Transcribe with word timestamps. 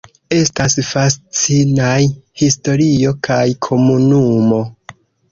Estas 0.35 0.75
fascinaj 0.85 1.97
historio 2.43 3.11
kaj 3.27 3.43
komunumo. 3.67 4.63